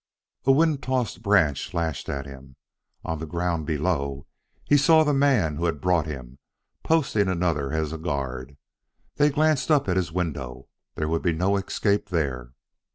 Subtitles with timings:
[0.45, 2.55] A wind tossed branch lashed at him.
[3.05, 4.25] On the ground below
[4.65, 6.39] he saw the man who had brought him,
[6.81, 8.57] posting another as a guard.
[9.17, 10.69] They glanced up at his window.
[10.95, 12.53] There would be no escape there.